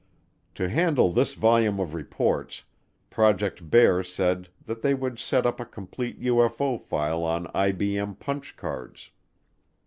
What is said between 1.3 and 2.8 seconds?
volume of reports,